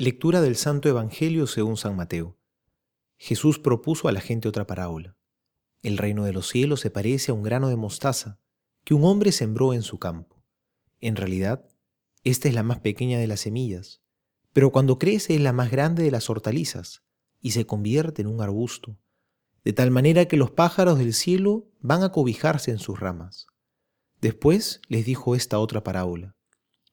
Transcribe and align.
Lectura 0.00 0.40
del 0.40 0.54
Santo 0.54 0.88
Evangelio 0.88 1.48
según 1.48 1.76
San 1.76 1.96
Mateo. 1.96 2.38
Jesús 3.16 3.58
propuso 3.58 4.06
a 4.06 4.12
la 4.12 4.20
gente 4.20 4.46
otra 4.46 4.64
parábola. 4.64 5.16
El 5.82 5.98
reino 5.98 6.22
de 6.22 6.32
los 6.32 6.46
cielos 6.46 6.78
se 6.78 6.88
parece 6.88 7.32
a 7.32 7.34
un 7.34 7.42
grano 7.42 7.68
de 7.68 7.74
mostaza 7.74 8.38
que 8.84 8.94
un 8.94 9.02
hombre 9.02 9.32
sembró 9.32 9.74
en 9.74 9.82
su 9.82 9.98
campo. 9.98 10.44
En 11.00 11.16
realidad, 11.16 11.68
esta 12.22 12.46
es 12.46 12.54
la 12.54 12.62
más 12.62 12.78
pequeña 12.78 13.18
de 13.18 13.26
las 13.26 13.40
semillas, 13.40 14.00
pero 14.52 14.70
cuando 14.70 15.00
crece 15.00 15.34
es 15.34 15.40
la 15.40 15.52
más 15.52 15.68
grande 15.68 16.04
de 16.04 16.12
las 16.12 16.30
hortalizas 16.30 17.02
y 17.40 17.50
se 17.50 17.66
convierte 17.66 18.22
en 18.22 18.28
un 18.28 18.40
arbusto, 18.40 19.00
de 19.64 19.72
tal 19.72 19.90
manera 19.90 20.26
que 20.26 20.36
los 20.36 20.52
pájaros 20.52 20.98
del 20.98 21.12
cielo 21.12 21.72
van 21.80 22.04
a 22.04 22.12
cobijarse 22.12 22.70
en 22.70 22.78
sus 22.78 23.00
ramas. 23.00 23.48
Después 24.20 24.80
les 24.86 25.04
dijo 25.04 25.34
esta 25.34 25.58
otra 25.58 25.82
parábola. 25.82 26.36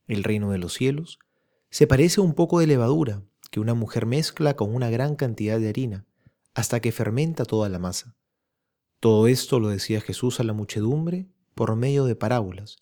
El 0.08 0.24
reino 0.24 0.50
de 0.50 0.58
los 0.58 0.74
cielos 0.74 1.20
se 1.76 1.88
parece 1.88 2.22
un 2.22 2.34
poco 2.34 2.62
de 2.62 2.68
levadura 2.68 3.22
que 3.52 3.60
una 3.60 3.74
mujer 3.74 4.06
mezcla 4.06 4.56
con 4.56 4.74
una 4.74 4.90
gran 4.90 5.18
cantidad 5.18 5.60
de 5.60 5.68
harina 5.68 6.06
hasta 6.54 6.80
que 6.80 6.94
fermenta 6.94 7.44
toda 7.44 7.68
la 7.68 7.80
masa. 7.80 8.16
Todo 9.02 9.28
esto 9.28 9.60
lo 9.60 9.68
decía 9.68 10.00
Jesús 10.00 10.40
a 10.40 10.46
la 10.46 10.54
muchedumbre 10.54 11.28
por 11.54 11.76
medio 11.76 12.06
de 12.06 12.16
parábolas, 12.16 12.78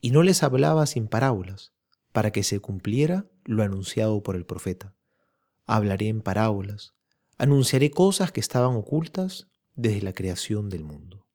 y 0.00 0.10
no 0.10 0.22
les 0.22 0.42
hablaba 0.42 0.86
sin 0.86 1.06
parábolas, 1.06 1.74
para 2.12 2.30
que 2.30 2.42
se 2.42 2.60
cumpliera 2.60 3.26
lo 3.44 3.62
anunciado 3.62 4.22
por 4.22 4.36
el 4.36 4.46
profeta. 4.46 4.94
Hablaré 5.66 6.08
en 6.08 6.22
parábolas, 6.22 6.94
anunciaré 7.36 7.90
cosas 7.90 8.32
que 8.32 8.40
estaban 8.40 8.74
ocultas 8.74 9.48
desde 9.74 10.00
la 10.00 10.14
creación 10.14 10.70
del 10.70 10.84
mundo. 10.84 11.28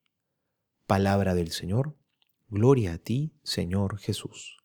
Palabra 0.87 1.35
del 1.35 1.51
Señor, 1.51 1.95
gloria 2.47 2.93
a 2.93 2.97
ti, 2.97 3.35
Señor 3.43 3.99
Jesús. 3.99 4.64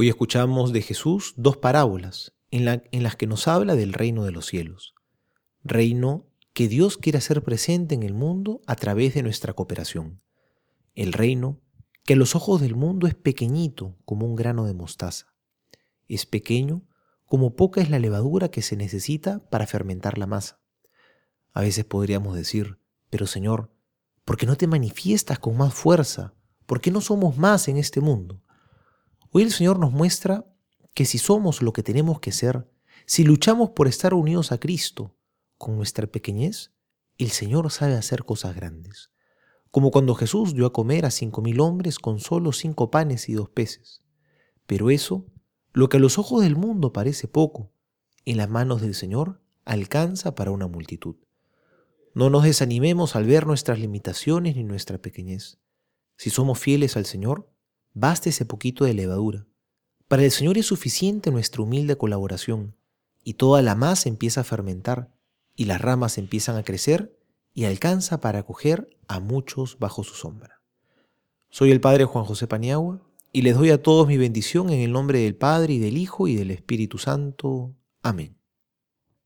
Hoy 0.00 0.08
escuchamos 0.08 0.72
de 0.72 0.80
Jesús 0.80 1.34
dos 1.36 1.58
parábolas 1.58 2.32
en, 2.50 2.64
las 2.64 3.16
que 3.16 3.26
nos 3.26 3.46
habla 3.46 3.74
del 3.74 3.92
reino 3.92 4.24
de 4.24 4.32
los 4.32 4.46
cielos, 4.46 4.94
reino 5.62 6.26
que 6.54 6.68
Dios 6.68 6.96
quiere 6.96 7.18
hacer 7.18 7.42
presente 7.42 7.96
en 7.96 8.02
el 8.02 8.14
mundo 8.14 8.62
a 8.66 8.76
través 8.76 9.12
de 9.12 9.22
nuestra 9.22 9.52
cooperación, 9.52 10.22
el 10.94 11.12
reino 11.12 11.60
que 12.06 12.14
a 12.14 12.16
los 12.16 12.34
ojos 12.34 12.62
del 12.62 12.76
mundo 12.76 13.08
es 13.08 13.14
pequeñito 13.14 13.98
como 14.06 14.24
un 14.24 14.36
grano 14.36 14.64
de 14.64 14.72
mostaza, 14.72 15.34
es 16.08 16.24
pequeño 16.24 16.82
como 17.26 17.54
poca 17.54 17.82
es 17.82 17.90
la 17.90 17.98
levadura 17.98 18.50
que 18.50 18.62
se 18.62 18.76
necesita 18.76 19.50
para 19.50 19.66
fermentar 19.66 20.16
la 20.16 20.26
masa. 20.26 20.62
A 21.52 21.60
veces 21.60 21.84
podríamos 21.84 22.34
decir, 22.34 22.78
pero 23.10 23.26
Señor, 23.26 23.70
¿por 24.24 24.38
qué 24.38 24.46
no 24.46 24.56
te 24.56 24.66
manifiestas 24.66 25.38
con 25.38 25.58
más 25.58 25.74
fuerza? 25.74 26.32
¿Por 26.64 26.80
qué 26.80 26.90
no 26.90 27.02
somos 27.02 27.36
más 27.36 27.68
en 27.68 27.76
este 27.76 28.00
mundo? 28.00 28.40
Hoy 29.32 29.44
el 29.44 29.52
Señor 29.52 29.78
nos 29.78 29.92
muestra 29.92 30.44
que 30.92 31.04
si 31.04 31.18
somos 31.18 31.62
lo 31.62 31.72
que 31.72 31.84
tenemos 31.84 32.18
que 32.18 32.32
ser, 32.32 32.68
si 33.06 33.22
luchamos 33.22 33.70
por 33.70 33.86
estar 33.86 34.12
unidos 34.12 34.50
a 34.50 34.58
Cristo 34.58 35.16
con 35.56 35.76
nuestra 35.76 36.08
pequeñez, 36.08 36.72
el 37.16 37.30
Señor 37.30 37.70
sabe 37.70 37.94
hacer 37.94 38.24
cosas 38.24 38.56
grandes. 38.56 39.12
Como 39.70 39.92
cuando 39.92 40.16
Jesús 40.16 40.52
dio 40.52 40.66
a 40.66 40.72
comer 40.72 41.06
a 41.06 41.12
cinco 41.12 41.42
mil 41.42 41.60
hombres 41.60 42.00
con 42.00 42.18
solo 42.18 42.50
cinco 42.50 42.90
panes 42.90 43.28
y 43.28 43.34
dos 43.34 43.48
peces. 43.48 44.02
Pero 44.66 44.90
eso, 44.90 45.26
lo 45.72 45.88
que 45.88 45.98
a 45.98 46.00
los 46.00 46.18
ojos 46.18 46.42
del 46.42 46.56
mundo 46.56 46.92
parece 46.92 47.28
poco, 47.28 47.72
en 48.24 48.36
las 48.36 48.50
manos 48.50 48.80
del 48.80 48.96
Señor 48.96 49.40
alcanza 49.64 50.34
para 50.34 50.50
una 50.50 50.66
multitud. 50.66 51.14
No 52.14 52.30
nos 52.30 52.42
desanimemos 52.42 53.14
al 53.14 53.26
ver 53.26 53.46
nuestras 53.46 53.78
limitaciones 53.78 54.56
ni 54.56 54.64
nuestra 54.64 54.98
pequeñez. 54.98 55.60
Si 56.16 56.30
somos 56.30 56.58
fieles 56.58 56.96
al 56.96 57.06
Señor, 57.06 57.48
Basta 57.92 58.28
ese 58.28 58.44
poquito 58.44 58.84
de 58.84 58.94
levadura. 58.94 59.46
Para 60.08 60.24
el 60.24 60.30
Señor 60.30 60.58
es 60.58 60.66
suficiente 60.66 61.30
nuestra 61.30 61.62
humilde 61.62 61.96
colaboración, 61.96 62.74
y 63.22 63.34
toda 63.34 63.62
la 63.62 63.74
masa 63.74 64.08
empieza 64.08 64.40
a 64.40 64.44
fermentar, 64.44 65.12
y 65.56 65.66
las 65.66 65.80
ramas 65.80 66.18
empiezan 66.18 66.56
a 66.56 66.62
crecer, 66.62 67.16
y 67.54 67.64
alcanza 67.64 68.20
para 68.20 68.40
acoger 68.40 68.96
a 69.08 69.20
muchos 69.20 69.78
bajo 69.78 70.04
su 70.04 70.14
sombra. 70.14 70.62
Soy 71.50 71.70
el 71.70 71.80
Padre 71.80 72.04
Juan 72.04 72.24
José 72.24 72.46
Paniagua, 72.46 73.02
y 73.32 73.42
les 73.42 73.56
doy 73.56 73.70
a 73.70 73.82
todos 73.82 74.06
mi 74.06 74.16
bendición 74.16 74.70
en 74.70 74.80
el 74.80 74.92
nombre 74.92 75.20
del 75.20 75.36
Padre, 75.36 75.74
y 75.74 75.78
del 75.78 75.96
Hijo, 75.96 76.28
y 76.28 76.34
del 76.36 76.50
Espíritu 76.50 76.98
Santo. 76.98 77.74
Amén. 78.02 78.39